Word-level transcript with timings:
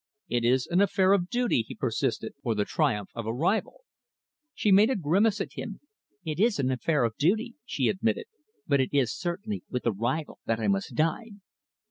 "It 0.27 0.43
is 0.43 0.65
an 0.65 0.81
affair 0.81 1.13
of 1.13 1.29
duty," 1.29 1.61
he 1.61 1.75
persisted, 1.75 2.33
"or 2.41 2.55
the 2.55 2.65
triumph 2.65 3.09
of 3.13 3.27
a 3.27 3.31
rival?" 3.35 3.81
She 4.55 4.71
made 4.71 4.89
a 4.89 4.95
grimace 4.95 5.39
at 5.39 5.53
him. 5.53 5.79
"It 6.25 6.39
is 6.39 6.57
an 6.57 6.71
affair 6.71 7.03
of 7.03 7.15
duty," 7.17 7.53
she 7.65 7.87
admitted, 7.87 8.25
"but 8.65 8.81
it 8.81 8.89
is 8.93 9.13
certainly 9.15 9.61
with 9.69 9.85
a 9.85 9.91
rival 9.91 10.39
that 10.47 10.59
I 10.59 10.67
must 10.67 10.95
dine." 10.95 11.41